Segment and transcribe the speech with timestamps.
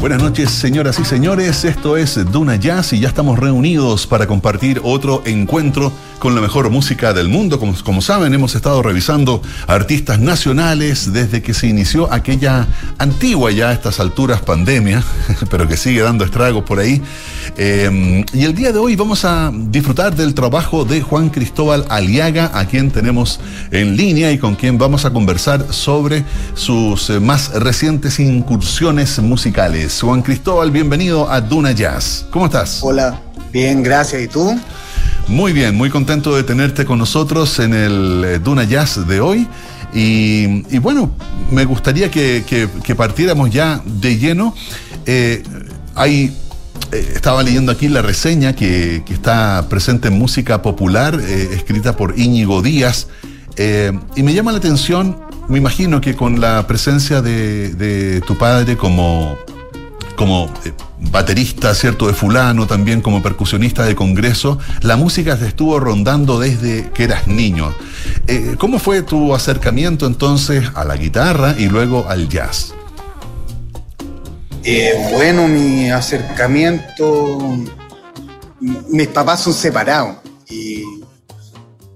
[0.00, 1.62] Buenas noches, señoras y señores.
[1.66, 6.70] Esto es Duna Jazz y ya estamos reunidos para compartir otro encuentro con la mejor
[6.70, 7.60] música del mundo.
[7.60, 12.66] Como, como, saben, hemos estado revisando artistas nacionales desde que se inició aquella
[12.96, 15.04] antigua ya a estas alturas pandemia,
[15.50, 17.02] pero que sigue dando estragos por ahí.
[17.56, 22.50] Eh, y el día de hoy vamos a disfrutar del trabajo de Juan Cristóbal Aliaga,
[22.54, 23.40] a quien tenemos
[23.70, 30.00] en línea y con quien vamos a conversar sobre sus eh, más recientes incursiones musicales.
[30.00, 32.26] Juan Cristóbal, bienvenido a Duna Jazz.
[32.30, 32.80] ¿Cómo estás?
[32.82, 33.20] Hola,
[33.52, 34.22] bien, gracias.
[34.22, 34.58] ¿Y tú?
[35.28, 39.46] Muy bien, muy contento de tenerte con nosotros en el eh, Duna Jazz de hoy.
[39.94, 41.10] Y, y bueno,
[41.50, 44.54] me gustaría que, que, que, partiéramos ya de lleno.
[45.06, 45.42] Eh,
[45.94, 46.32] hay,
[46.92, 52.18] eh, estaba leyendo aquí la reseña que, está presente en música popular, eh, escrita por
[52.18, 53.08] Íñigo Díaz.
[54.16, 55.16] y me llama la atención,
[55.48, 59.36] me imagino que con la presencia de, tu padre como
[60.16, 65.80] como eh, baterista, ¿cierto?, de fulano, también como percusionista de congreso, la música te estuvo
[65.80, 67.74] rondando desde que eras niño.
[68.26, 72.74] Eh, ¿Cómo fue tu acercamiento entonces a la guitarra y luego al jazz?
[74.62, 77.38] Eh, bueno, mi acercamiento,
[78.60, 80.18] mis papás son separados
[80.50, 80.84] y,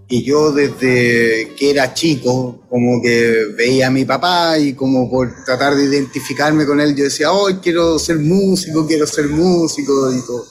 [0.08, 5.44] y yo desde que era chico, como que veía a mi papá y como por
[5.44, 10.24] tratar de identificarme con él, yo decía, hoy quiero ser músico, quiero ser músico y
[10.24, 10.46] todo.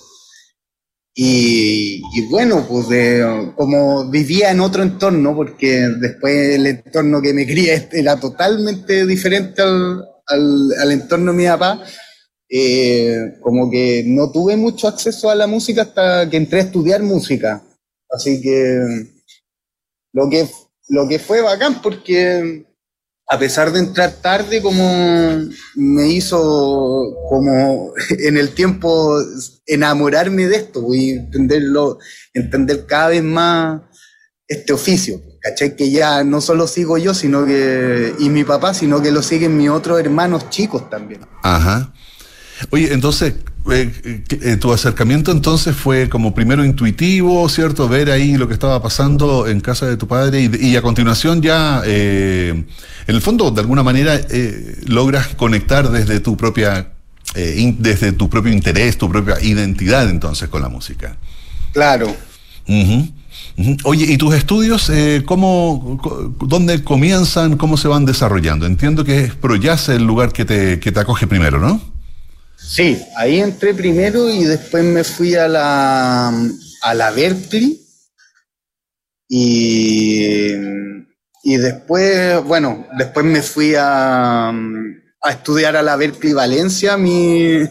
[1.16, 7.34] Y, y bueno, pues de, como vivía en otro entorno, porque después el entorno que
[7.34, 11.84] me cría era totalmente diferente al, al, al entorno de mi papá,
[12.56, 17.02] eh, como que no tuve mucho acceso a la música hasta que entré a estudiar
[17.02, 17.64] música.
[18.12, 19.08] Así que
[20.12, 20.48] lo que,
[20.90, 22.68] lo que fue bacán porque
[23.28, 29.18] a pesar de entrar tarde, como me hizo como en el tiempo
[29.66, 31.98] enamorarme de esto y entenderlo,
[32.36, 33.82] entender cada vez más
[34.48, 35.20] este oficio.
[35.42, 35.76] ¿Cachai?
[35.76, 39.58] Que ya no solo sigo yo, sino que, y mi papá, sino que lo siguen
[39.58, 41.22] mis otros hermanos chicos también.
[41.42, 41.92] Ajá.
[42.70, 43.36] Oye, entonces,
[43.72, 47.88] eh, eh, tu acercamiento entonces fue como primero intuitivo, ¿cierto?
[47.88, 51.42] Ver ahí lo que estaba pasando en casa de tu padre y, y a continuación
[51.42, 52.50] ya, eh,
[53.08, 56.92] en el fondo, de alguna manera, eh, logras conectar desde tu propia,
[57.36, 61.18] eh, in, desde tu propio interés, tu propia identidad entonces con la música.
[61.72, 62.08] Claro.
[62.68, 63.12] Uh -huh.
[63.58, 63.80] Uh -huh.
[63.84, 68.66] Oye, ¿y tus estudios eh, cómo, dónde comienzan, cómo se van desarrollando?
[68.66, 71.93] Entiendo que es ProJazz el lugar que te, que te acoge primero, ¿no?
[72.66, 76.30] Sí, ahí entré primero y después me fui a la,
[76.82, 77.80] a la Berkeley
[79.28, 80.54] y,
[81.44, 87.62] y después, bueno, después me fui a, a estudiar a la Berkeley Valencia mi,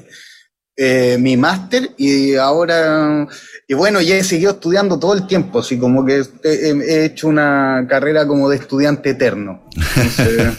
[0.76, 3.26] eh, mi máster y ahora,
[3.68, 7.28] y bueno, ya he seguido estudiando todo el tiempo, así como que he, he hecho
[7.28, 9.68] una carrera como de estudiante eterno.
[9.96, 10.52] Entonces,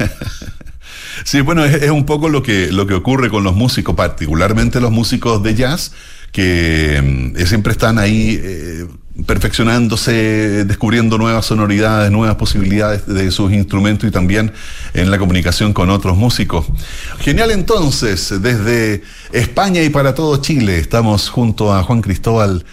[1.23, 4.91] Sí, bueno, es, un poco lo que, lo que ocurre con los músicos, particularmente los
[4.91, 5.93] músicos de jazz,
[6.31, 6.97] que
[7.35, 8.87] eh, siempre están ahí eh,
[9.25, 14.51] perfeccionándose, descubriendo nuevas sonoridades, nuevas posibilidades de sus instrumentos y también
[14.93, 16.65] en la comunicación con otros músicos.
[17.19, 22.65] Genial entonces, desde España y para todo Chile, estamos junto a Juan Cristóbal.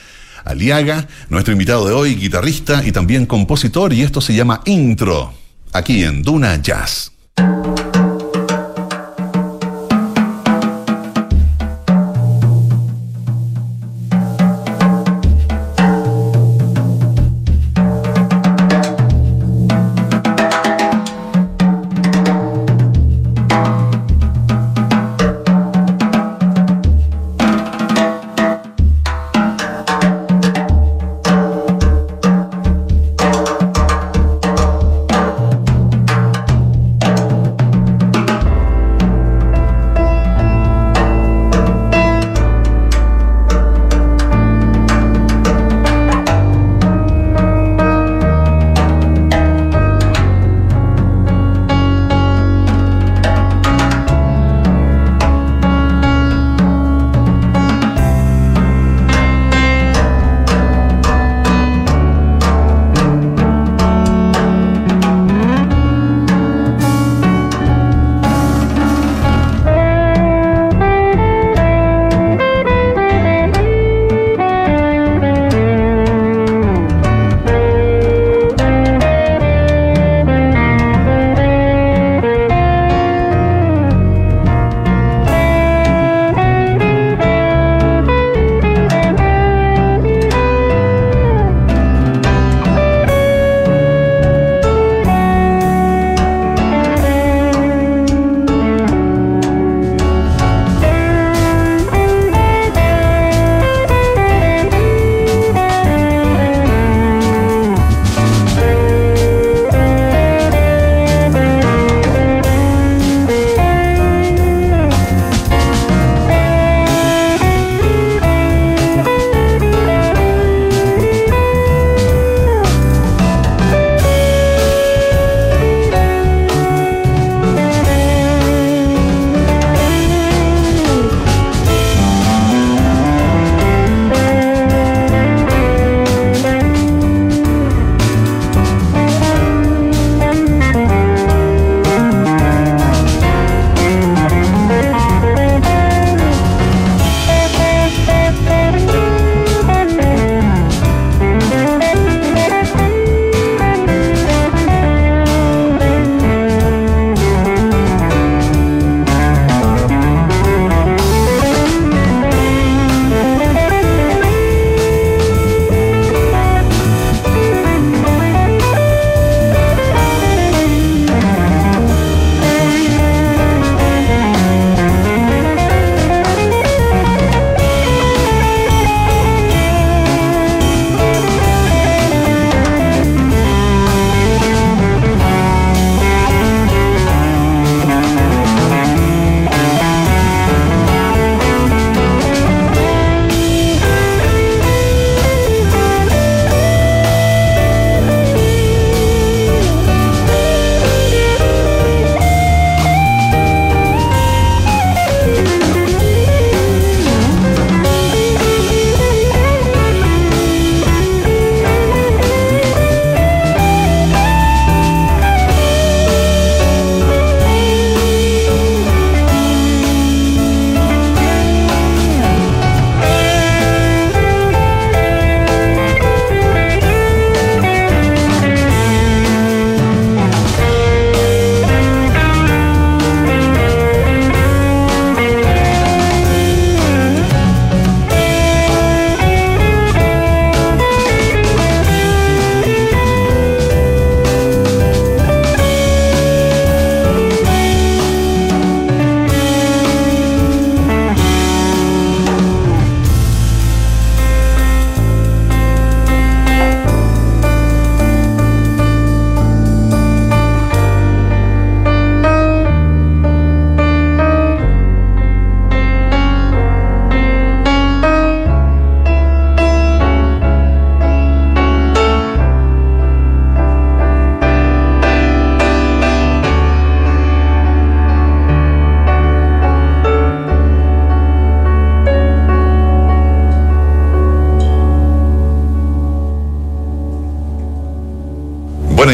[0.43, 5.35] Aliaga, nuestro invitado de hoy, guitarrista y también compositor, y esto se llama Intro,
[5.73, 7.13] aquí en Duna Jazz.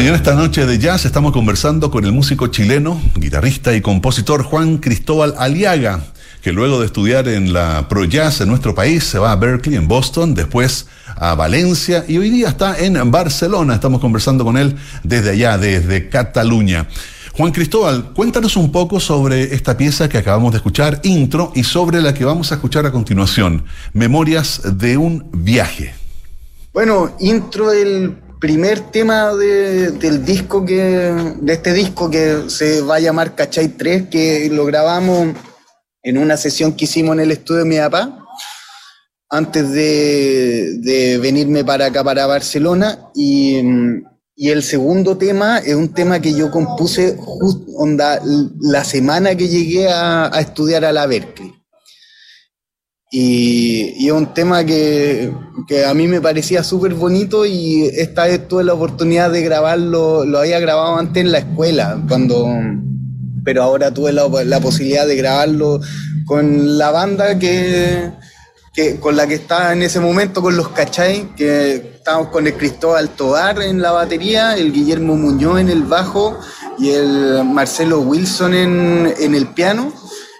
[0.07, 4.77] En esta noche de jazz estamos conversando con el músico chileno, guitarrista y compositor Juan
[4.77, 5.99] Cristóbal Aliaga,
[6.41, 9.75] que luego de estudiar en la Pro Jazz en nuestro país se va a Berkeley,
[9.75, 13.75] en Boston, después a Valencia y hoy día está en Barcelona.
[13.75, 16.87] Estamos conversando con él desde allá, desde Cataluña.
[17.33, 22.01] Juan Cristóbal, cuéntanos un poco sobre esta pieza que acabamos de escuchar, intro, y sobre
[22.01, 25.93] la que vamos a escuchar a continuación, Memorias de un viaje.
[26.71, 30.75] Bueno, intro el primer tema del disco que,
[31.41, 35.35] de este disco que se va a llamar Cachay 3, que lo grabamos
[36.03, 38.25] en una sesión que hicimos en el estudio de mi papá,
[39.29, 42.99] antes de, venirme para acá, para Barcelona.
[43.15, 43.61] Y,
[44.39, 47.17] el segundo tema es un tema que yo compuse
[47.75, 48.21] onda,
[48.59, 51.56] la semana que llegué a, a estudiar a la Berkeley.
[53.09, 55.31] Y, es un tema que,
[55.87, 60.39] a mí me parecía súper bonito y esta vez tuve la oportunidad de grabarlo, lo
[60.39, 62.47] había grabado antes en la escuela, cuando,
[63.43, 65.79] pero ahora tuve la, posibilidad de grabarlo
[66.25, 68.11] con la banda que,
[68.99, 73.09] con la que estaba en ese momento, con los Cachay, que estábamos con el Cristóbal
[73.09, 76.37] Tobar en la batería, el Guillermo Muñoz en el bajo
[76.77, 79.91] y el Marcelo Wilson en, en el piano.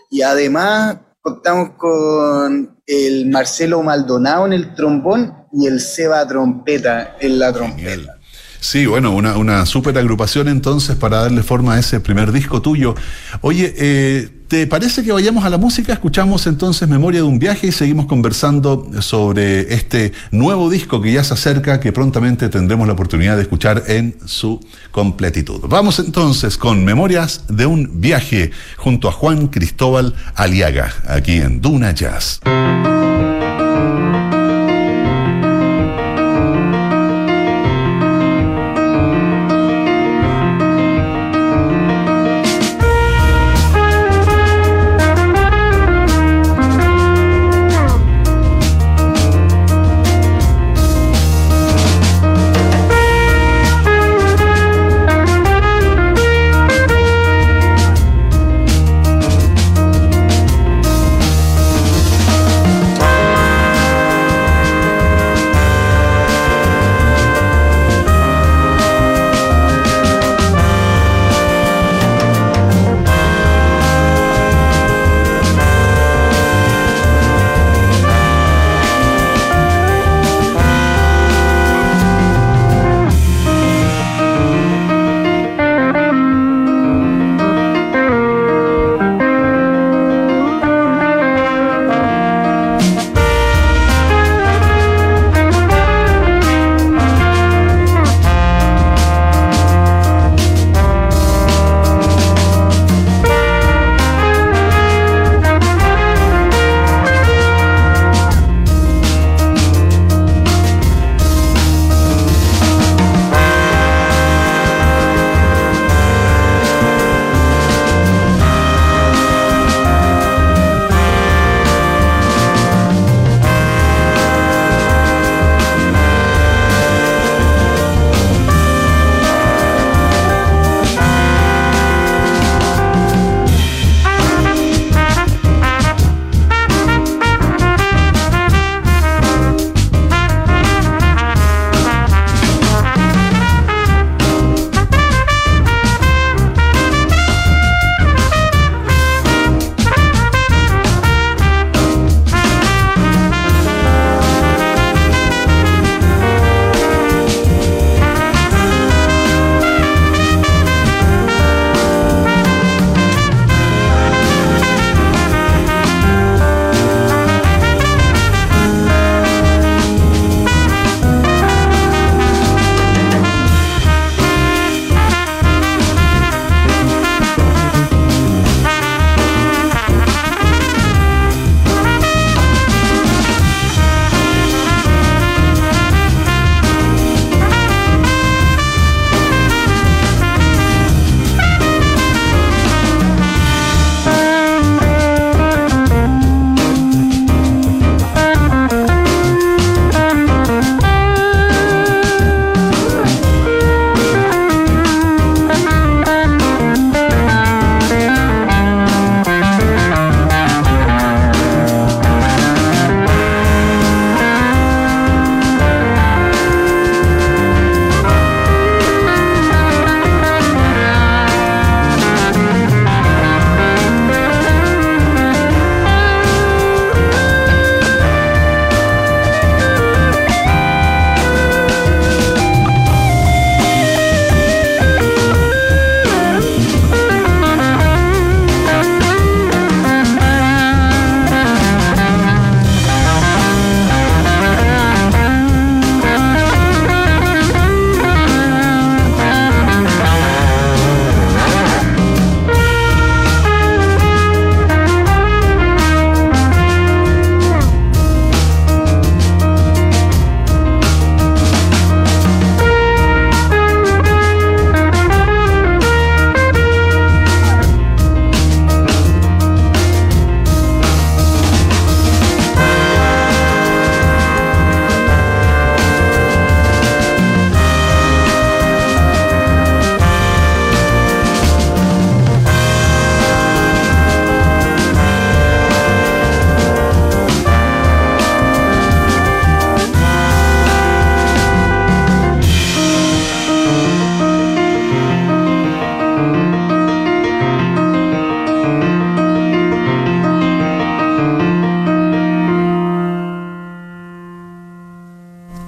[0.10, 0.98] Y además
[1.28, 8.18] contamos con el Marcelo Maldonado en el trombón y el Seba Trompeta en la trompeta.
[8.62, 12.96] Sí, bueno, una, una super agrupación entonces para darle forma a ese primer disco tuyo.
[13.42, 15.94] Oye, eh, ¿te parece que vayamos a la música?
[15.94, 21.24] Escuchamos entonces Memoria de un viaje y seguimos conversando sobre este nuevo disco que ya
[21.24, 24.60] se acerca, que prontamente tendremos la oportunidad de escuchar en su
[24.92, 25.62] completitud.
[25.68, 31.92] Vamos entonces con Memorias de un viaje junto a Juan Cristóbal Aliaga, aquí en Duna
[31.92, 32.40] Jazz.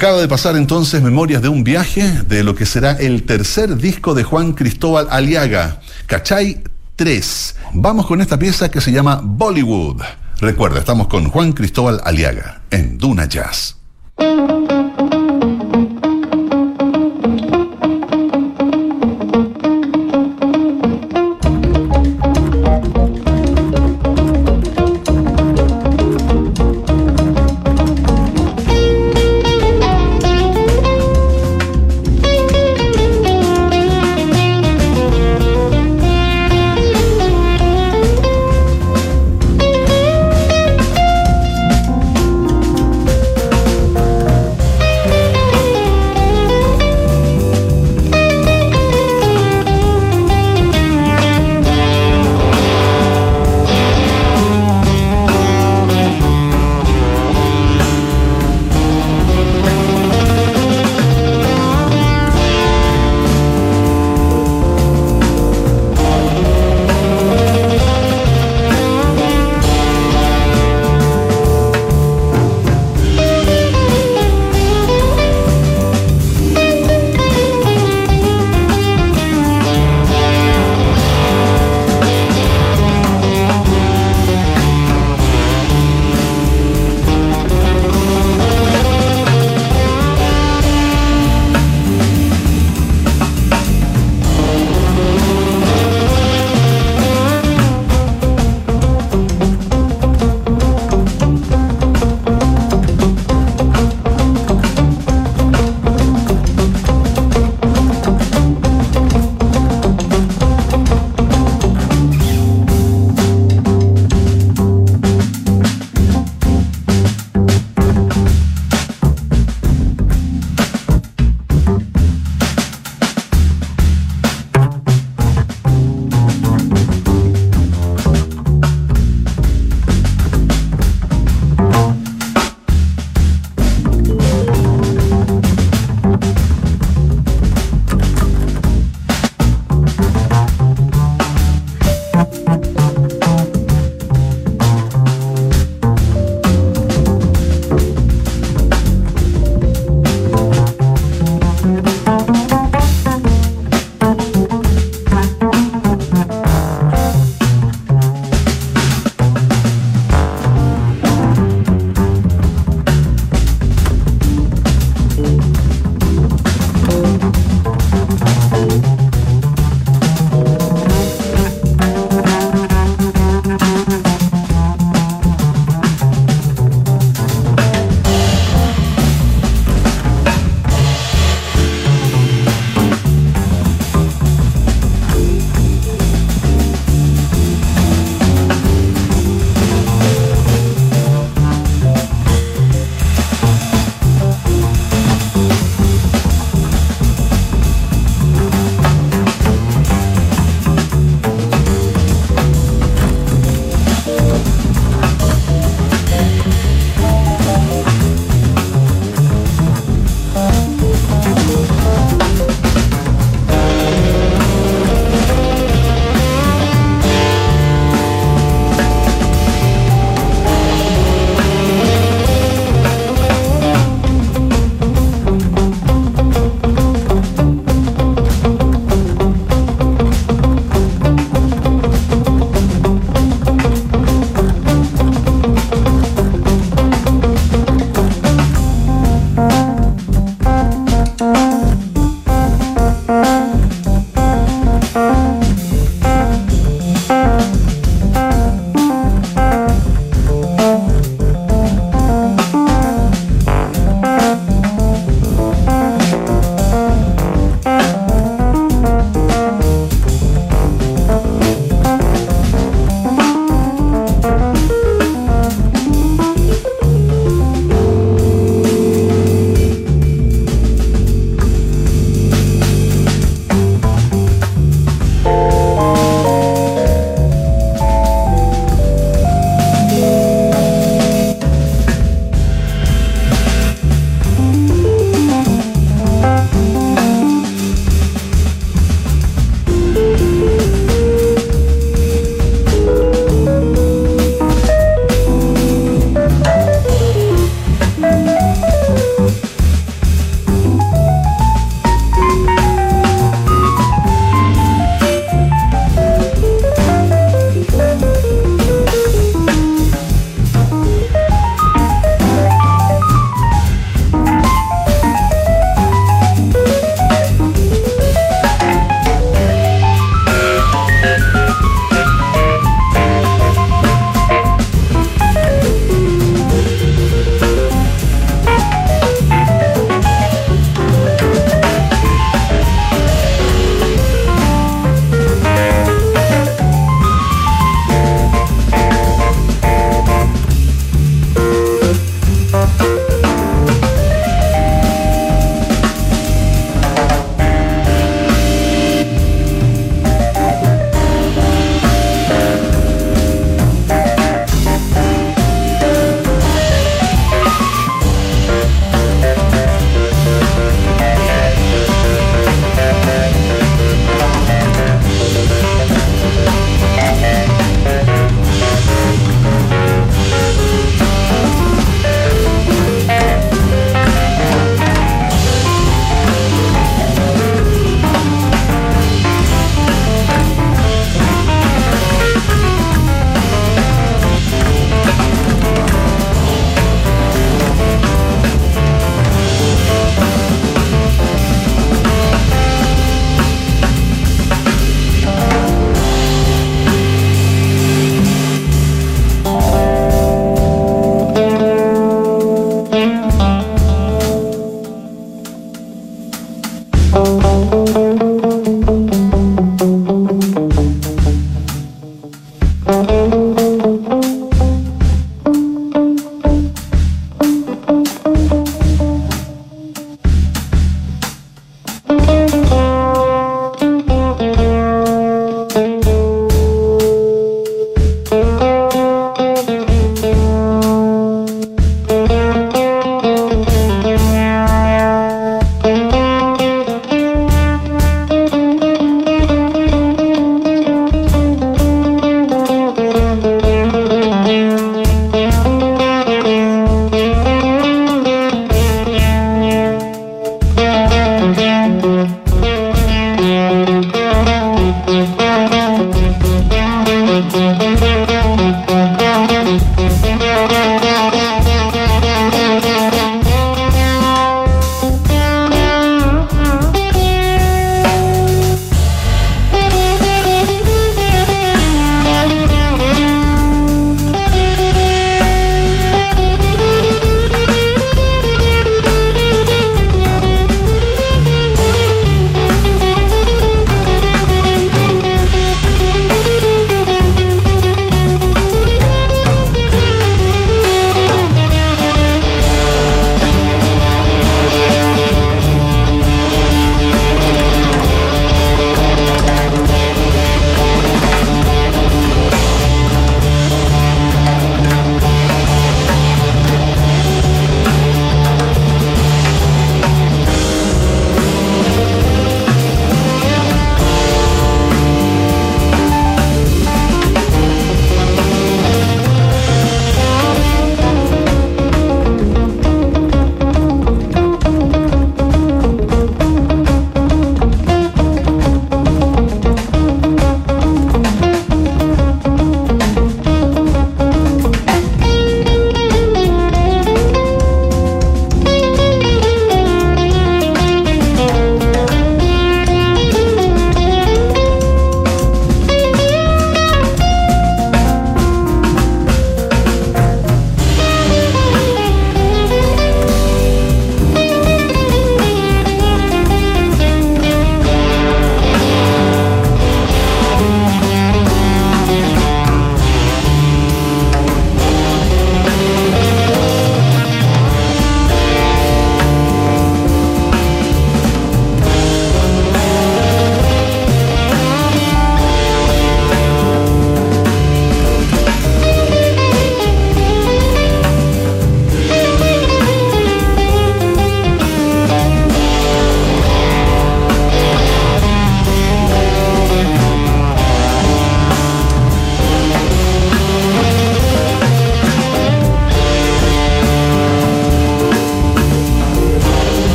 [0.00, 4.14] Acaba de pasar entonces Memorias de un viaje de lo que será el tercer disco
[4.14, 6.62] de Juan Cristóbal Aliaga, Cachay
[6.96, 7.56] 3.
[7.74, 10.00] Vamos con esta pieza que se llama Bollywood.
[10.40, 13.79] Recuerda, estamos con Juan Cristóbal Aliaga en Duna Jazz.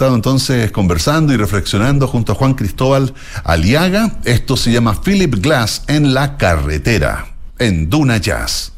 [0.00, 3.12] Estado entonces conversando y reflexionando junto a Juan Cristóbal
[3.44, 4.12] Aliaga.
[4.24, 8.72] Esto se llama Philip Glass en la carretera, en Duna Jazz.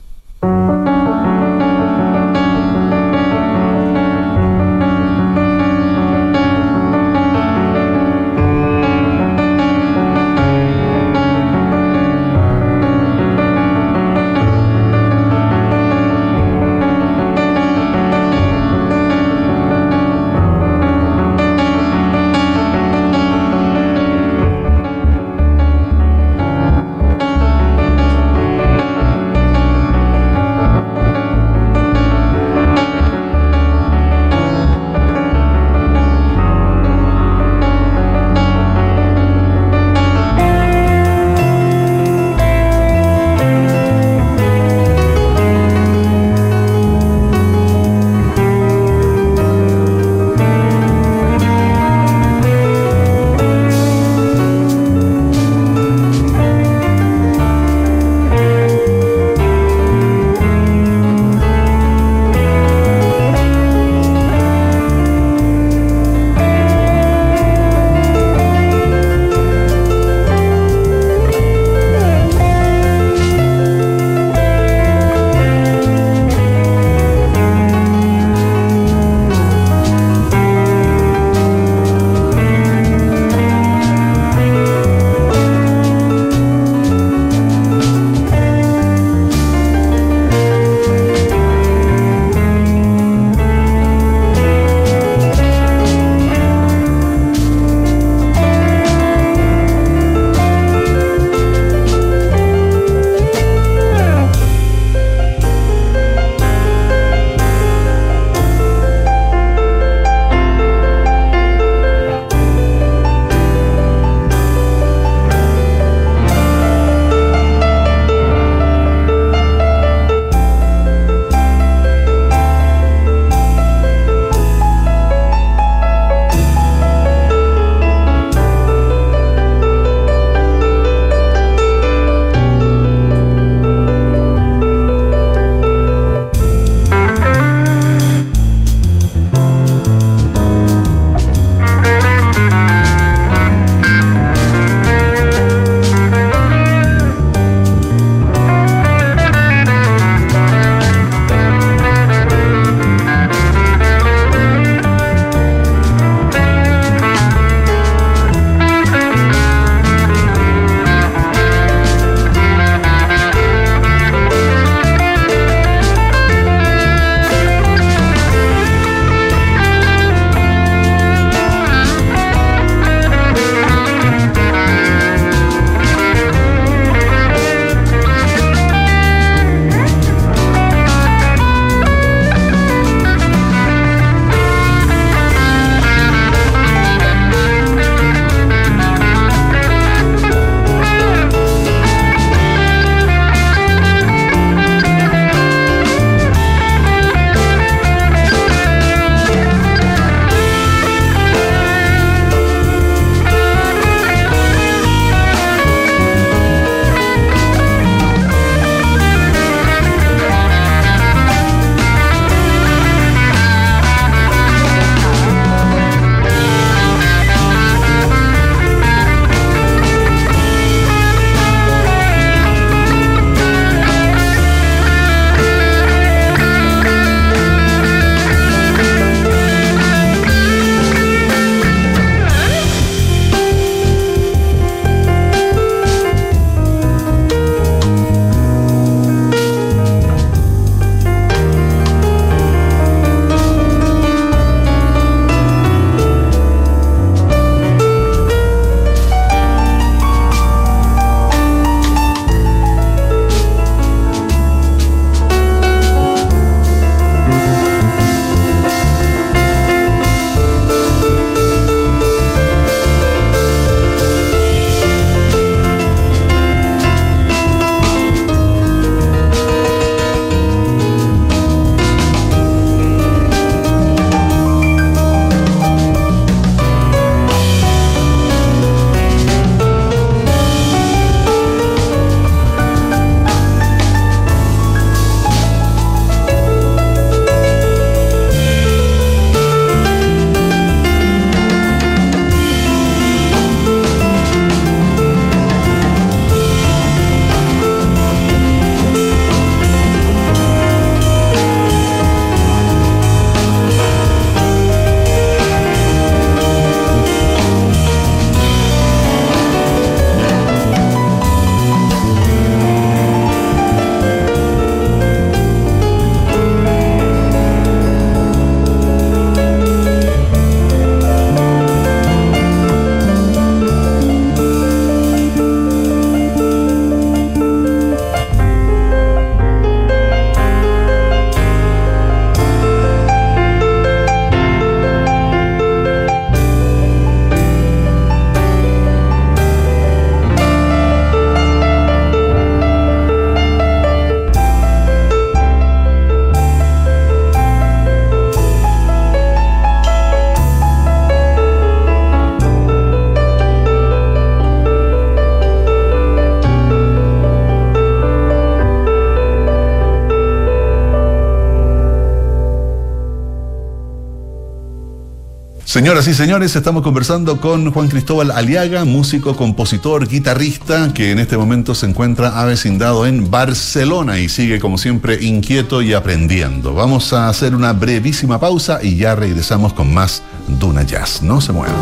[365.72, 371.38] Señoras y señores, estamos conversando con Juan Cristóbal Aliaga, músico, compositor, guitarrista, que en este
[371.38, 376.74] momento se encuentra avecindado en Barcelona y sigue como siempre inquieto y aprendiendo.
[376.74, 381.22] Vamos a hacer una brevísima pausa y ya regresamos con más Duna Jazz.
[381.22, 381.74] No se muevan.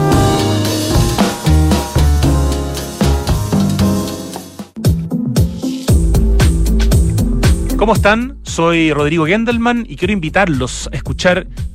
[7.77, 8.37] ¿Cómo están?
[8.45, 10.97] Soy Rodrigo Gendelman y quiero invitarlos a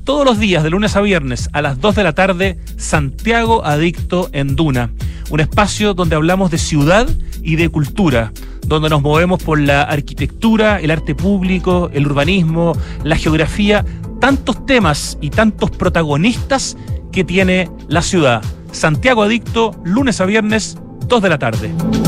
[0.02, 4.28] todos los días, de lunes a viernes, a las 2 de la tarde, Santiago Adicto
[4.32, 4.90] en Duna.
[5.30, 7.06] Un espacio donde hablamos de ciudad
[7.42, 8.32] y de cultura,
[8.66, 13.84] donde nos movemos por la arquitectura, el arte público, el urbanismo, la geografía,
[14.20, 16.76] tantos temas y tantos protagonistas
[17.12, 18.42] que tiene la ciudad.
[18.72, 22.05] Santiago Adicto, lunes a viernes, 2 de la tarde.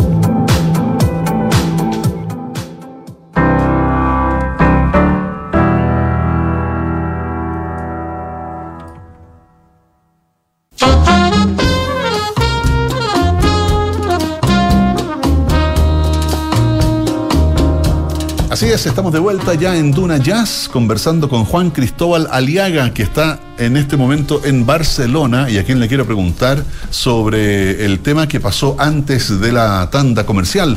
[18.58, 23.04] Así es, estamos de vuelta ya en Duna Jazz, conversando con Juan Cristóbal Aliaga, que
[23.04, 28.26] está en este momento en Barcelona y a quien le quiero preguntar sobre el tema
[28.26, 30.76] que pasó antes de la tanda comercial.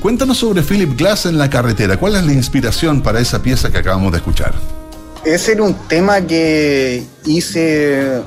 [0.00, 1.98] Cuéntanos sobre Philip Glass en la carretera.
[1.98, 4.54] ¿Cuál es la inspiración para esa pieza que acabamos de escuchar?
[5.22, 8.22] Ese era un tema que hice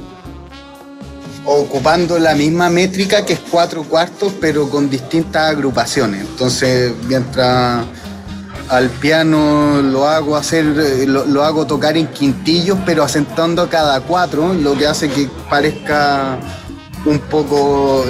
[1.44, 6.22] ocupando la misma métrica que es cuatro cuartos, pero con distintas agrupaciones.
[6.22, 7.84] Entonces, mientras
[8.72, 14.78] al piano lo hago hacer, lo, hago tocar en quintillos, pero asentando cada cuatro, lo
[14.78, 16.40] que hace que parezca
[17.06, 18.06] un poco,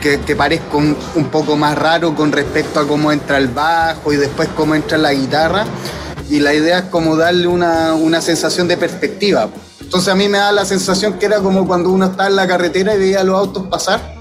[0.00, 0.94] que, parezca un,
[1.32, 5.12] poco más raro con respecto a cómo entra el bajo y después cómo entra la
[5.12, 5.64] guitarra.
[6.30, 9.48] Y la idea es como darle una, una sensación de perspectiva.
[9.80, 12.46] Entonces a mí me da la sensación que era como cuando uno está en la
[12.46, 14.14] carretera y veía los autos pasar.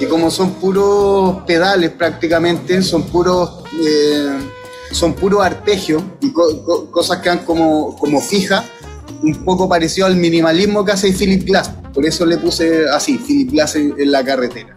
[0.00, 3.64] Y como son puros pedales prácticamente, son puros...
[3.78, 4.38] Eh,
[4.90, 8.64] son puros arpegios y cosas que han como, como fijas,
[9.22, 11.70] un poco parecido al minimalismo que hace Philip Glass.
[11.92, 14.74] Por eso le puse así, Philip Glass en, la carretera.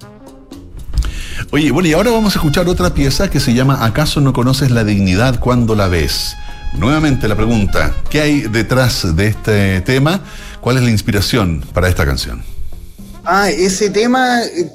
[1.51, 4.72] Oye, bueno, y ahora vamos a escuchar otra pieza que se llama ¿Acaso no conoces
[4.72, 6.36] la dignidad cuando la ves?
[6.74, 10.22] Nuevamente la pregunta, ¿qué hay detrás de este tema?
[10.62, 12.41] ¿Cuál es la inspiración para esta canción?
[13.26, 14.72] Ah, ese tema, eh,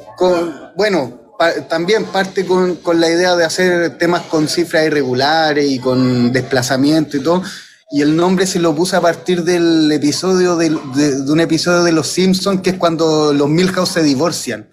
[0.77, 1.26] bueno,
[1.69, 7.21] también parte con, la idea de hacer temas con cifras irregulares y con desplazamiento y
[7.21, 7.43] todo.
[7.91, 12.09] Y el nombre se lo puse a partir del episodio de, un episodio de Los
[12.09, 14.67] Simpsons, que es cuando los Milhouse se divorcian.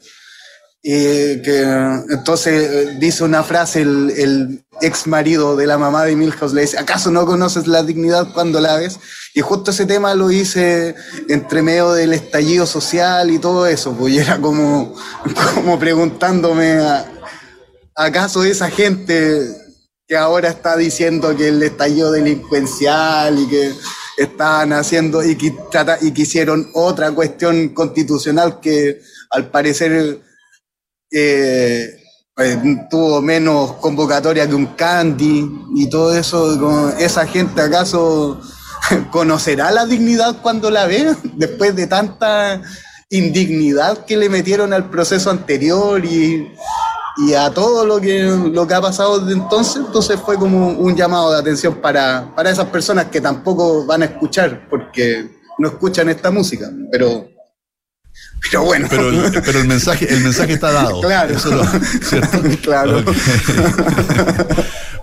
[0.83, 1.61] Que
[2.09, 6.77] entonces eh, dice una frase el, ex marido de la mamá de Milhouse, le dice,
[6.77, 8.99] ¿acaso no conoces la dignidad cuando la ves?
[9.33, 10.95] Y justo ese tema lo hice
[11.29, 14.93] entre medio del estallido social y todo eso, pues era como,
[15.55, 16.79] como preguntándome,
[17.95, 19.47] ¿acaso esa gente
[20.05, 23.71] que ahora está diciendo que el estallido delincuencial y que
[24.17, 30.21] están haciendo y que, trata, y que hicieron otra cuestión constitucional que al parecer
[32.35, 32.59] pues,
[32.89, 38.39] tuvo menos convocatoria que un Candy y todo eso, esa gente acaso
[39.11, 41.15] ¿Conocerá la dignidad cuando la ve?
[41.35, 42.61] Después de tanta
[43.09, 46.51] indignidad que le metieron al proceso anterior y,
[47.37, 51.31] a todo lo que, lo que ha pasado desde entonces, entonces fue como un llamado
[51.31, 56.31] de atención para, para esas personas que tampoco van a escuchar, porque no escuchan esta
[56.31, 57.27] música, pero
[58.41, 58.87] pero bueno.
[58.89, 61.01] Pero el, pero el mensaje, el mensaje está dado.
[61.01, 61.39] Claro.
[61.39, 62.41] ¿cierto?
[62.61, 63.03] Claro.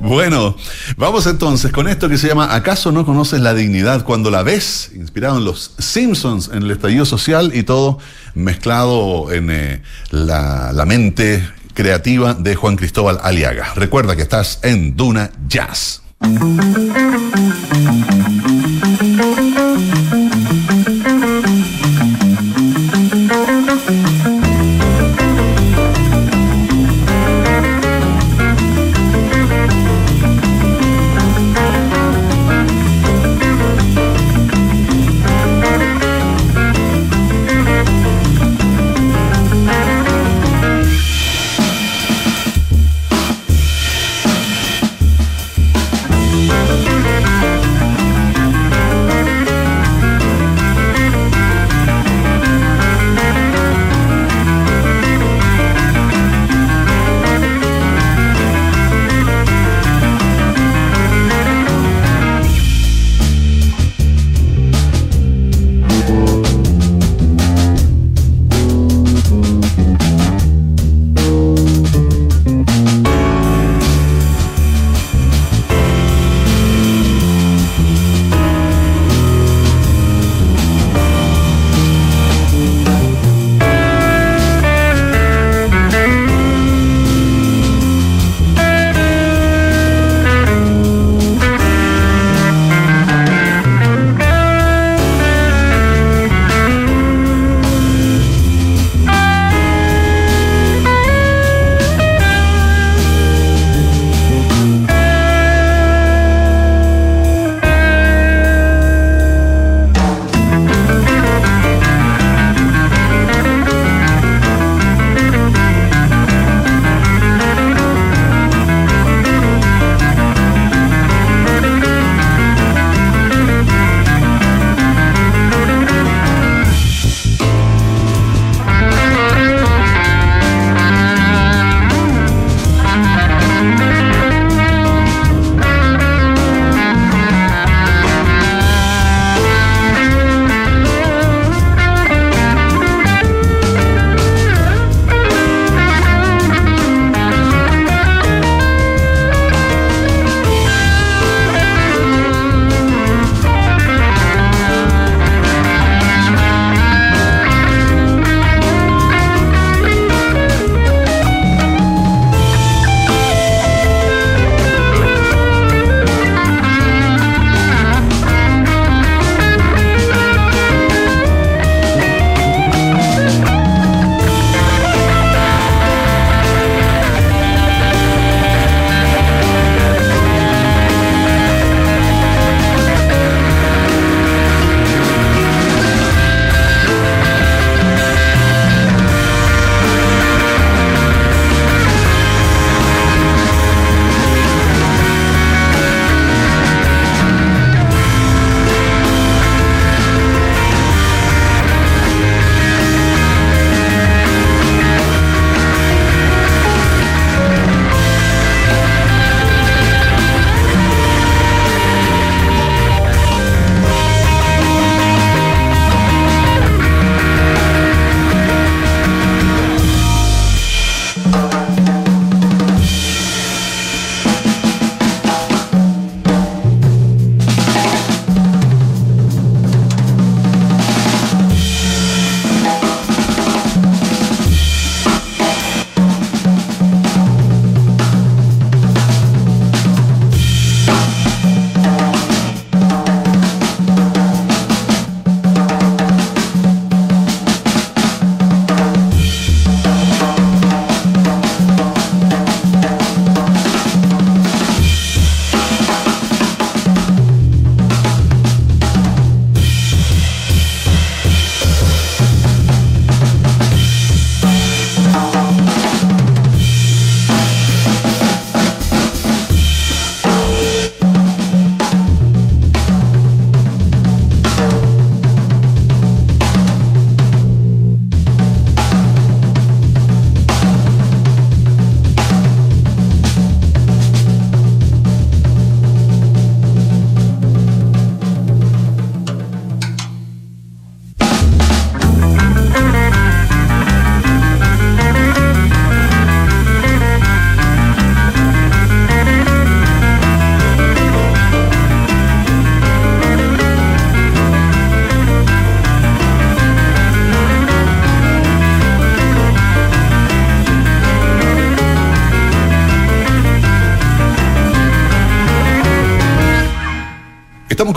[0.03, 0.57] Bueno,
[0.97, 4.93] vamos entonces con esto que se llama ¿Acaso no conoces la dignidad cuando la ves?
[4.95, 7.99] Inspirado en los Simpsons, en el estallido social y todo
[8.35, 13.75] mezclado en eh, la, la mente creativa de Juan Cristóbal Aliaga.
[13.75, 16.01] Recuerda que estás en Duna Jazz.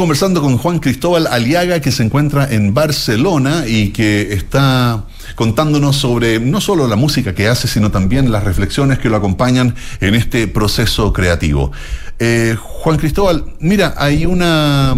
[0.04, 6.42] Conversando con Juan Cristóbal Aliaga, que se encuentra en Barcelona y que está contándonos sobre
[6.42, 10.50] no solo la música que hace, sino también las reflexiones que lo acompañan en este
[10.50, 11.72] proceso creativo.
[12.20, 14.94] Eh, Juan Cristóbal, mira, hay una...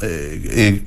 [0.00, 0.82] Eh, eh,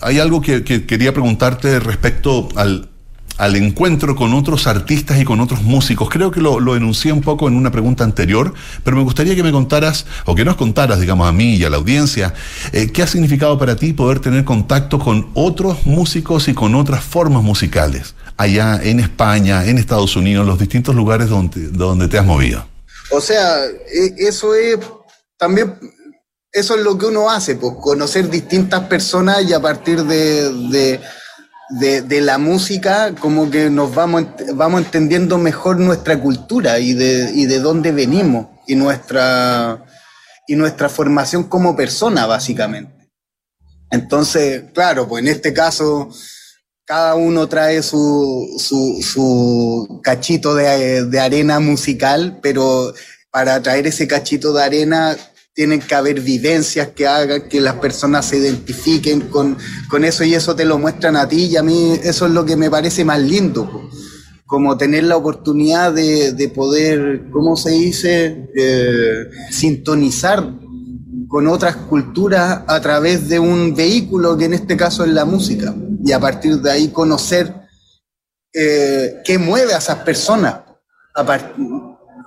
[0.00, 2.88] hay algo que quería preguntarte respecto al,
[3.36, 6.08] al encuentro con otros artistas y con otros músicos.
[6.08, 9.52] Creo que lo, enuncié un poco en una pregunta anterior, pero me gustaría que me
[9.52, 12.34] contaras, o que nos contaras, digamos, a mí y a la audiencia,
[12.72, 17.02] eh, qué ha significado para ti poder tener contacto con otros músicos y con otras
[17.02, 22.26] formas musicales, allá en España, en Estados Unidos, los distintos lugares donde, donde te has
[22.26, 22.66] movido.
[23.10, 24.78] O sea, e, eso es
[25.36, 25.74] también
[26.54, 31.00] eso es lo que uno hace, pues, conocer distintas personas y a partir de,
[31.70, 37.60] la música, como que nos vamos, vamos entendiendo mejor nuestra cultura y de, y de
[37.60, 39.84] dónde venimos y nuestra,
[40.46, 43.10] y nuestra formación como persona, básicamente.
[43.90, 46.08] Entonces, claro, pues en este caso,
[46.84, 52.92] cada uno trae su, su, su cachito de, de arena musical, pero
[53.30, 55.16] para traer ese cachito de arena
[55.54, 59.56] tienen que haber vivencias que hagan que las personas se identifiquen con,
[59.88, 62.44] con, eso y eso te lo muestran a ti y a mí eso es lo
[62.44, 63.88] que me parece más lindo,
[64.46, 70.52] como tener la oportunidad de, de poder, ¿cómo se dice?, eh, sintonizar
[71.28, 75.74] con otras culturas a través de un vehículo que en este caso es la música
[76.04, 77.54] y a partir de ahí conocer
[78.52, 80.60] eh, qué mueve a esas personas.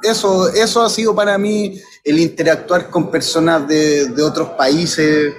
[0.04, 5.34] Eso, eso ha sido para mí el interactuar con personas de, de otros países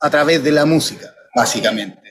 [0.00, 2.05] a través de la música, básicamente.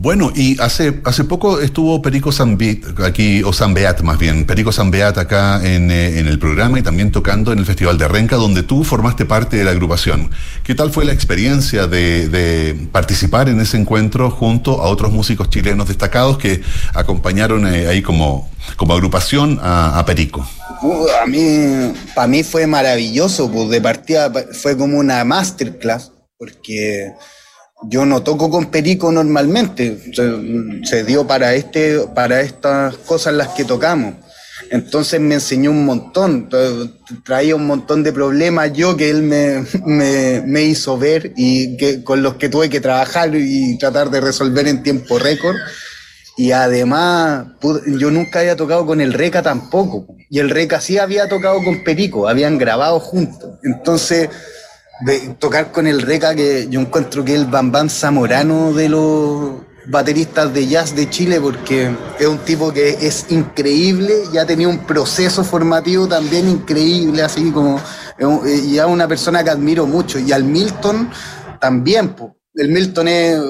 [0.00, 5.18] Bueno, y hace, hace poco estuvo Perico Zambeat, aquí, o Zambeat más bien, Perico Zambeat
[5.18, 8.62] acá en, eh, en, el programa y también tocando en el Festival de Renca, donde
[8.62, 10.30] tú formaste parte de la agrupación.
[10.62, 15.50] ¿Qué tal fue la experiencia de, de participar en ese encuentro junto a otros músicos
[15.50, 16.62] chilenos destacados que
[16.94, 20.48] acompañaron eh, ahí como, como agrupación a, Perico?
[20.80, 27.14] Uh, a mí, para mí fue maravilloso, pues de partida fue como una masterclass, porque
[27.82, 29.98] yo no toco con perico normalmente,
[30.84, 34.14] se, dio para, este, para estas cosas las que tocamos.
[34.70, 36.48] Entonces me enseñó un montón,
[37.24, 42.02] traía un montón de problemas yo que él me, me, me, hizo ver y que,
[42.02, 45.56] con los que tuve que trabajar y tratar de resolver en tiempo récord.
[46.36, 47.46] Y además,
[47.98, 50.06] yo nunca había tocado con el Reca tampoco.
[50.30, 53.58] Y el Reca sí había tocado con Perico, habían grabado juntos.
[53.64, 54.28] Entonces,
[55.00, 59.52] de tocar con el Reca, que yo encuentro que es el Bambán Zamorano de los
[59.86, 64.70] bateristas de jazz de Chile, porque es un tipo que es increíble y ha tenido
[64.70, 67.80] un proceso formativo también increíble, así como,
[68.44, 70.18] y es una persona que admiro mucho.
[70.18, 71.10] Y al Milton
[71.60, 72.14] también,
[72.54, 73.40] el Milton es,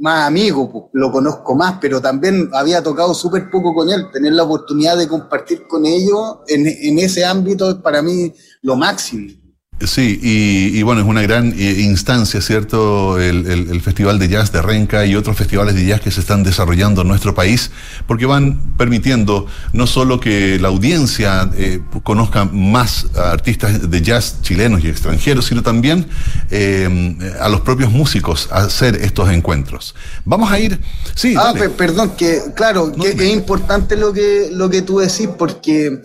[0.00, 4.06] más amigo, lo conozco más, pero también había tocado súper poco con él.
[4.12, 8.76] Tener la oportunidad de compartir con ellos en, en ese ámbito es para mí lo
[8.76, 9.41] máximo.
[9.86, 13.20] Sí, y, bueno, es una gran eh, instancia, ¿cierto?
[13.20, 17.02] El, Festival de Jazz de Renca y otros festivales de jazz que se están desarrollando
[17.02, 17.72] en nuestro país,
[18.06, 24.84] porque van permitiendo no solo que la audiencia eh, conozca más artistas de jazz chilenos
[24.84, 26.06] y extranjeros, sino también
[26.50, 29.94] eh, a los propios músicos a hacer estos encuentros.
[30.24, 30.78] Vamos a ir.
[31.14, 31.34] Sí.
[31.36, 36.02] Ah, perdón, que claro, que, es importante lo que, lo que tú decís, porque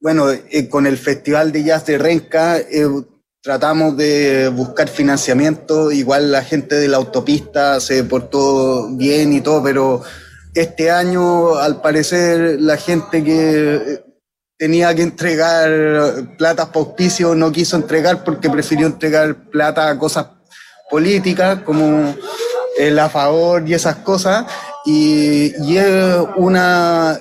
[0.00, 2.88] bueno, eh, con el Festival de Jazz de Renca eh,
[3.42, 9.62] tratamos de buscar financiamiento, igual la gente de la autopista se portó bien y todo,
[9.62, 10.02] pero
[10.54, 14.04] este año al parecer la gente que eh,
[14.56, 20.26] tenía que entregar plata para auspicio no quiso entregar porque prefirió entregar plata a cosas
[20.90, 22.14] políticas como
[22.78, 24.46] el a favor y esas cosas.
[24.84, 27.18] Y, y es una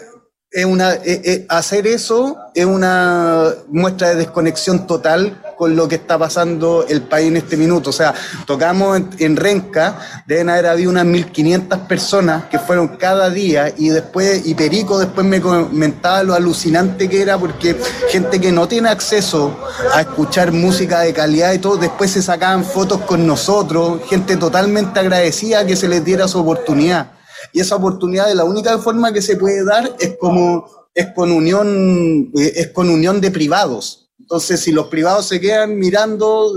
[0.52, 5.96] es una, eh, eh, hacer eso es una muestra de desconexión total con lo que
[5.96, 7.92] está pasando el país en este minuto.
[7.92, 8.16] O sea,
[8.48, 14.42] tocamos en, Renca, deben haber habido unas 1.500 personas que fueron cada día y después,
[14.48, 17.80] y Perico después me comentaba lo alucinante que era porque
[18.10, 19.56] gente que no tiene acceso
[19.94, 25.00] a escuchar música de calidad y todo, después se sacaban fotos con nosotros, gente totalmente
[25.00, 27.19] agradecida que se les diera su oportunidad.
[27.54, 31.32] Y esa oportunidad de la única forma que se puede dar es como es con
[31.32, 34.12] unión eh, es con unión de privados.
[34.20, 36.54] Entonces, si los privados se quedan mirando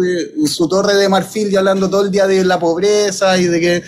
[0.47, 3.83] su torre de marfil y hablando todo el día de la pobreza y de que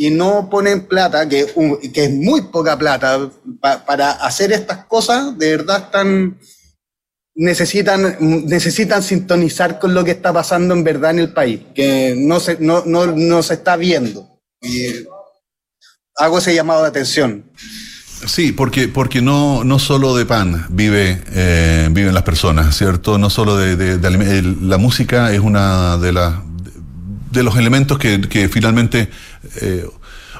[0.00, 1.46] y no ponen plata, que,
[1.92, 3.30] que es muy poca plata
[3.60, 6.38] para hacer estas cosas, de verdad están
[7.38, 12.40] necesitan, necesitan sintonizar con lo que está pasando en verdad en el país, que no
[12.40, 14.40] se, no, no, no se está viendo.
[14.60, 15.06] Y
[16.18, 17.44] hago ese llamado de atención.
[18.26, 23.16] Sí, porque, porque no, no solo de pan vive, eh, viven las personas, ¿cierto?
[23.16, 26.34] No solo de, de, la música es una de las
[27.30, 29.10] de los elementos que, que finalmente
[29.60, 29.86] eh,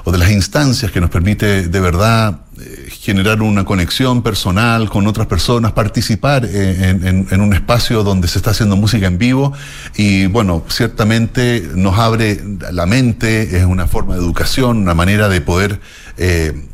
[0.03, 5.07] o de las instancias que nos permite de verdad eh, generar una conexión personal con
[5.07, 6.89] otras personas, participar eh,
[7.31, 9.53] en, un espacio donde se está haciendo música en vivo
[9.95, 12.41] y bueno, ciertamente nos abre
[12.71, 15.79] la mente, es una forma de educación, una manera de poder
[16.17, 16.65] eh,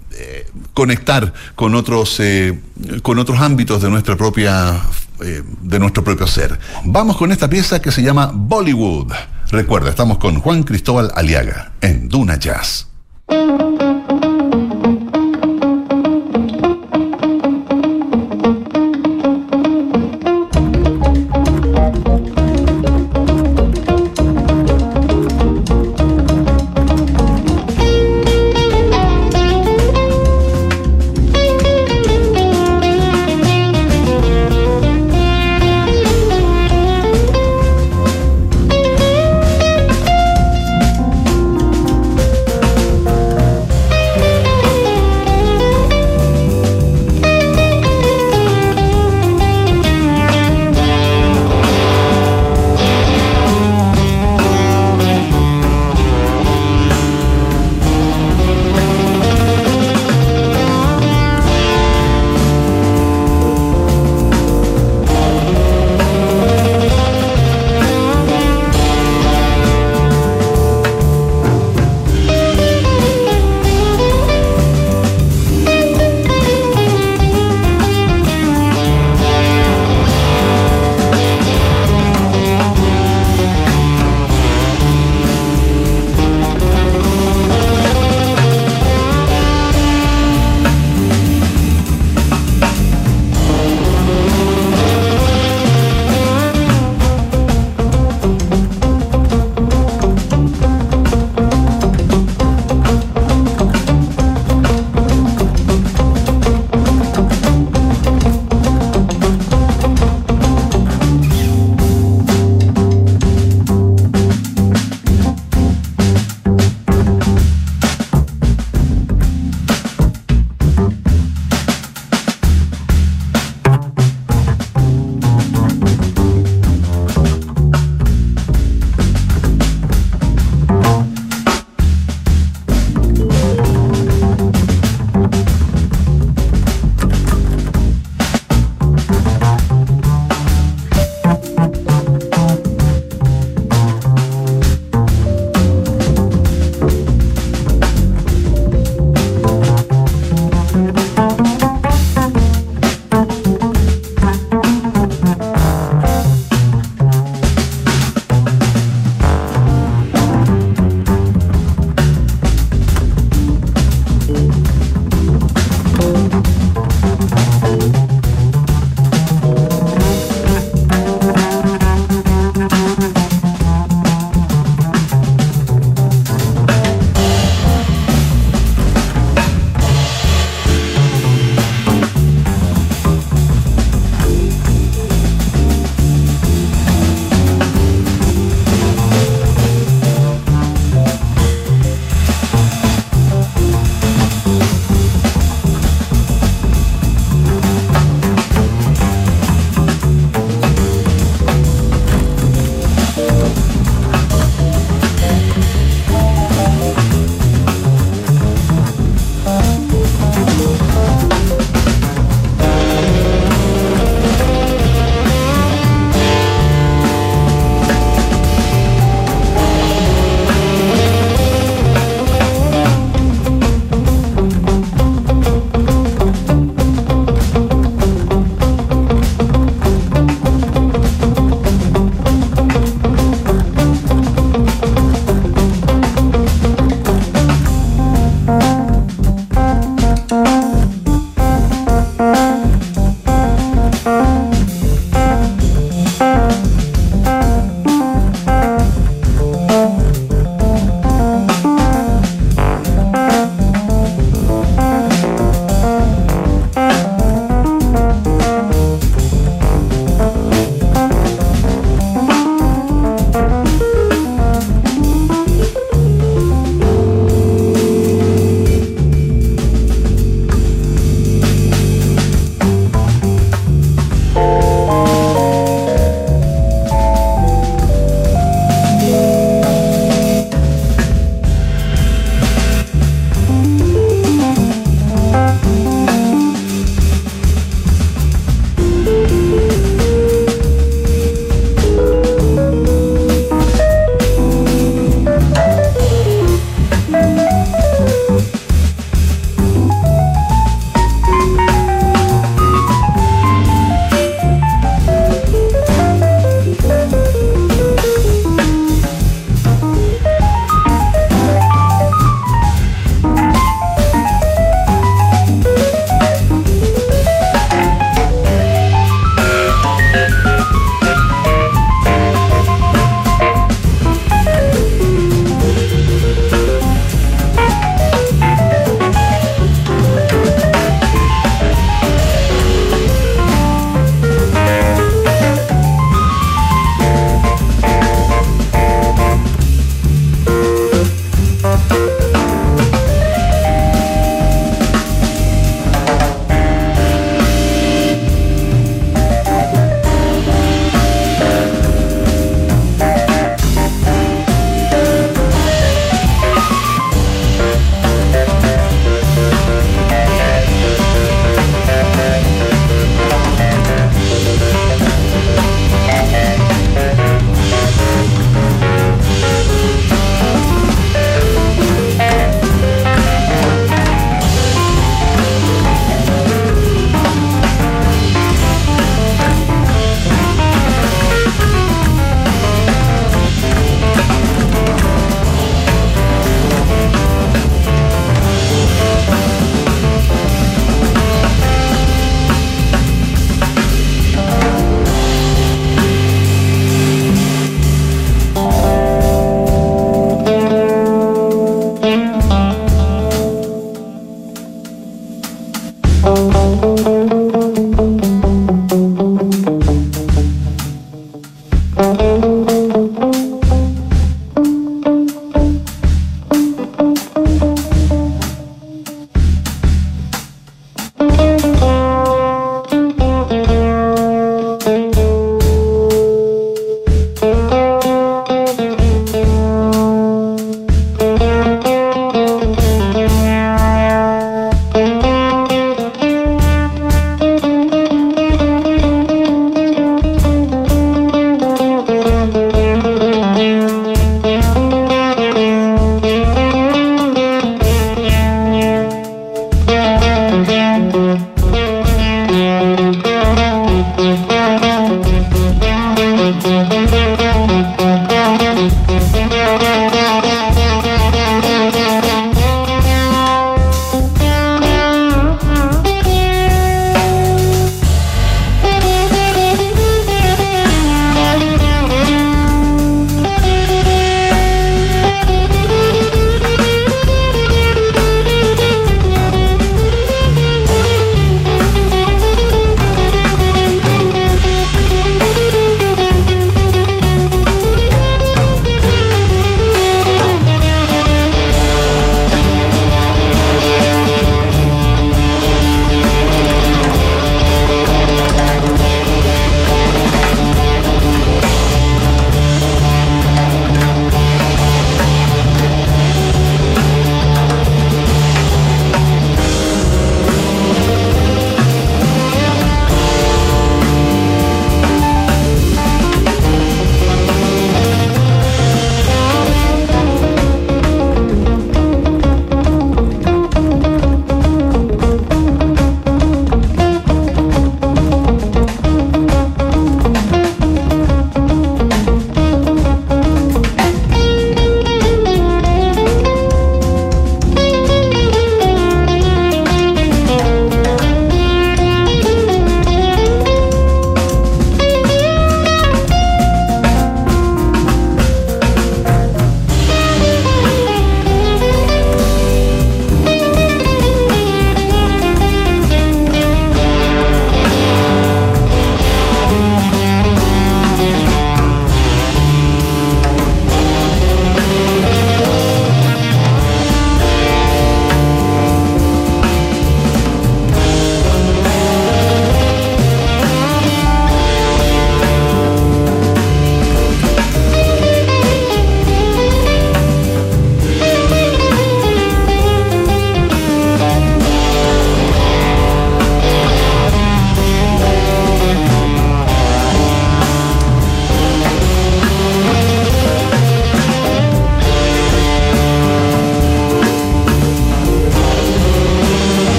[0.74, 2.22] conectar con otros,
[3.02, 4.82] con otros ámbitos de nuestra propia
[5.20, 6.58] de nuestro propio ser.
[6.84, 9.12] Vamos con esta pieza que se llama Bollywood.
[9.50, 12.88] Recuerda, estamos con Juan Cristóbal Aliaga en Duna Jazz.
[13.28, 14.05] Thank you.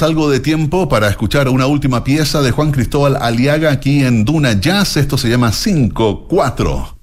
[0.00, 4.24] Tenemos algo de tiempo para escuchar una última pieza de Juan Cristóbal Aliaga aquí en
[4.24, 4.96] Duna Jazz.
[4.96, 6.99] Esto se llama 5-4.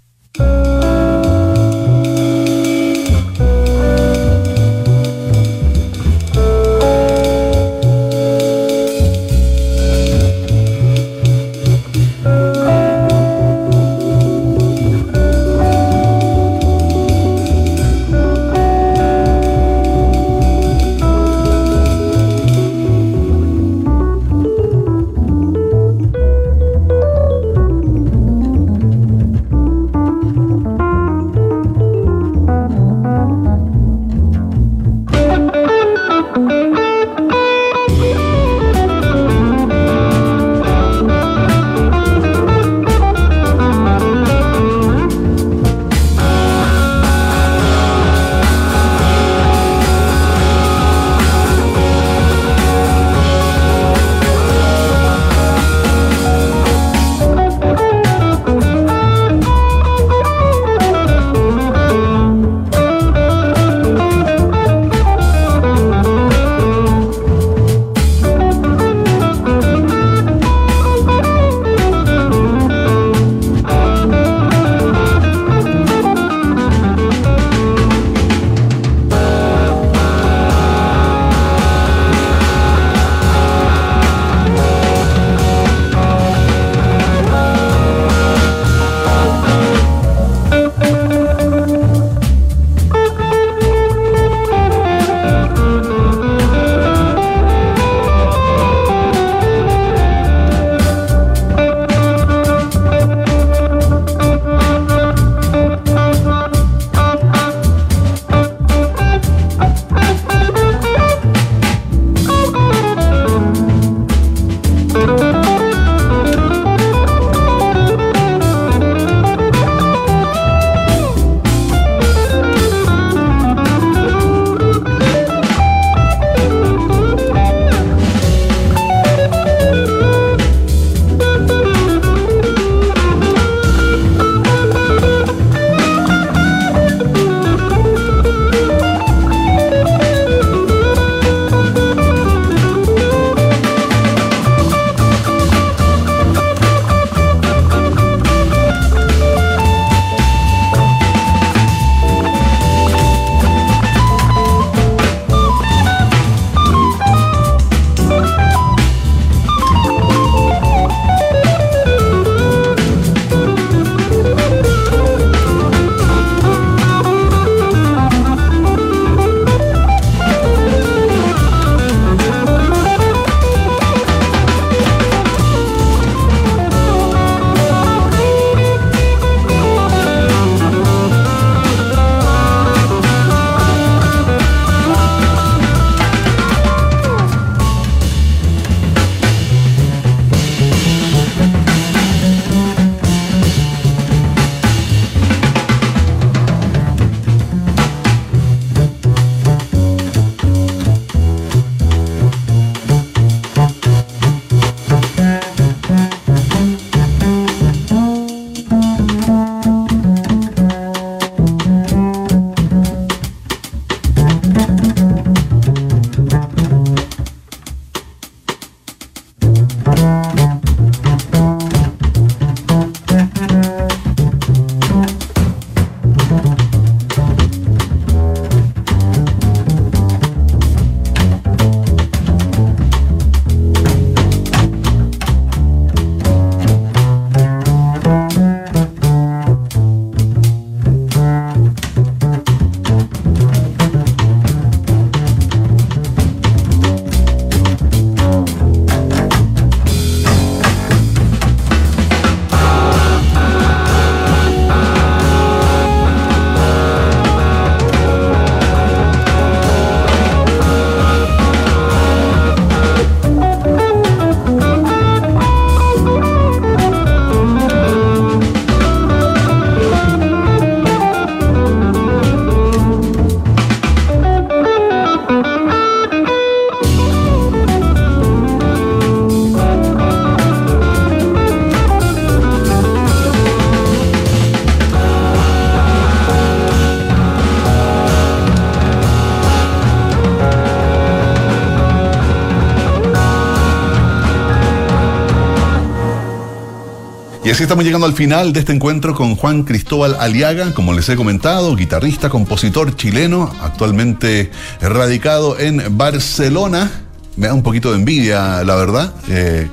[297.58, 301.16] Así estamos llegando al final de este encuentro con Juan Cristóbal Aliaga, como les he
[301.16, 306.91] comentado, guitarrista, compositor chileno, actualmente radicado en Barcelona.
[307.36, 309.12] Me da un poquito de envidia, la verdad.
[309.30, 309.68] Eh,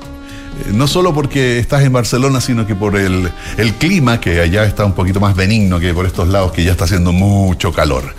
[0.73, 3.29] no solo porque estás en Barcelona, sino que por el,
[3.77, 6.85] clima, que allá está un poquito más benigno que por estos lados, que ya está
[6.85, 8.15] haciendo mucho calor.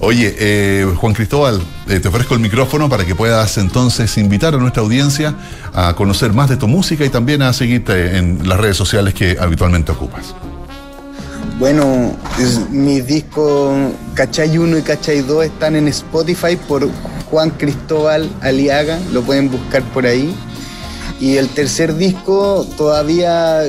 [0.00, 4.58] Oye, eh, Juan Cristóbal, eh, te ofrezco el micrófono para que puedas entonces invitar a
[4.58, 5.34] nuestra audiencia
[5.72, 9.36] a conocer más de tu música y también a seguirte en las redes sociales que
[9.38, 10.34] habitualmente ocupas.
[11.58, 12.16] Bueno,
[12.70, 16.88] mis discos Cachay 1 y Cachay 2 están en Spotify por
[17.30, 20.34] Juan Cristóbal Aliaga, lo pueden buscar por ahí.
[21.20, 23.62] Y el tercer disco todavía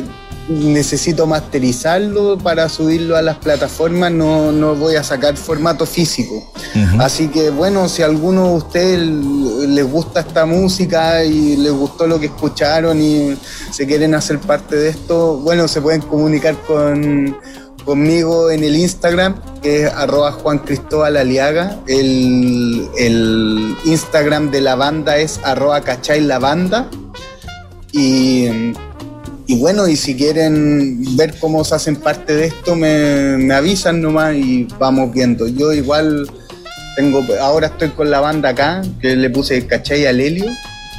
[0.47, 6.51] necesito masterizarlo para subirlo a las plataformas, no, no voy a sacar formato físico.
[6.99, 12.05] Así que bueno, si a alguno de ustedes les gusta esta música y les gustó
[12.05, 13.37] lo que escucharon y
[13.71, 17.37] se quieren hacer parte de esto, bueno, se pueden comunicar con,
[17.83, 21.79] conmigo en el Instagram, que es arroba Juan Cristóbal Aliaga.
[21.87, 26.89] El, el Instagram de la banda es arroba cachay la banda.
[27.91, 28.73] Y
[29.47, 34.35] y bueno, y si quieren ver cómo se hacen parte de esto, me, avisan nomás
[34.35, 35.47] y vamos viendo.
[35.47, 36.27] Yo igual
[36.95, 40.45] tengo, ahora estoy con la banda acá, que le puse Cachay al Helio,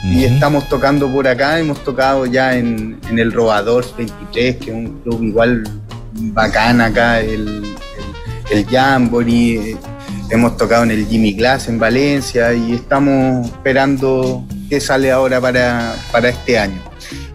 [0.04, 5.00] y estamos tocando por acá, hemos tocado ya en, el Robador 23, que es un
[5.02, 5.64] club igual
[6.12, 7.64] bacán acá, el,
[8.50, 9.76] el, Jamboree,
[10.30, 15.96] hemos tocado en el Jimmy Glass en Valencia y estamos esperando qué sale ahora para,
[16.12, 16.80] para este año.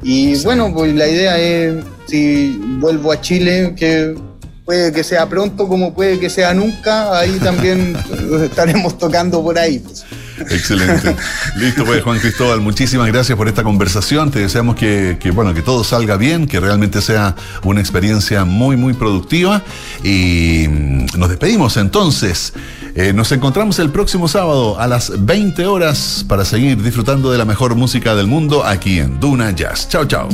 [0.04, 4.16] Y bueno, pues la idea es, si vuelvo a Chile, que
[4.66, 7.96] puede que sea pronto como puede que sea nunca, ahí también
[8.44, 9.80] estaremos tocando por ahí.
[9.80, 10.06] Pues.
[10.50, 11.16] Excelente.
[11.58, 14.32] Listo, pues Juan Cristóbal, muchísimas gracias por esta conversación.
[14.32, 18.94] Te deseamos que, bueno, que todo salga bien, que realmente sea una experiencia muy, muy
[18.94, 19.62] productiva.
[20.04, 20.66] Y
[21.18, 22.54] nos despedimos entonces.
[22.96, 27.46] Eh, nos encontramos el próximo sábado a las 20 horas para seguir disfrutando de la
[27.46, 29.88] mejor música del mundo aquí en Duna Jazz.
[29.88, 30.28] Chao, chao.